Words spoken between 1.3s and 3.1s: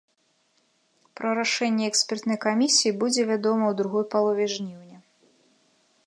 рашэнне экспертнай камісіі